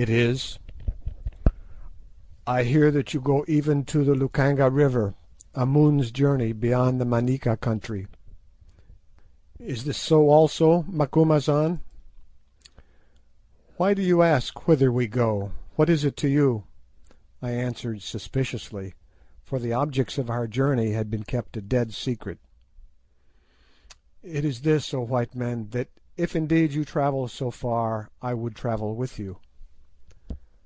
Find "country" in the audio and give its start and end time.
7.56-8.06